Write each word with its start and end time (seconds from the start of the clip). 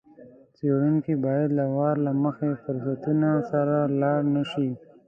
څېړونکی 0.55 1.13
باید 1.25 1.49
له 1.59 1.65
وار 1.75 1.95
له 2.05 2.11
مخکې 2.23 2.59
فرضونو 2.63 3.31
سره 3.51 3.77
لاړ 4.01 4.19
نه 4.35 4.43
شي. 4.51 4.69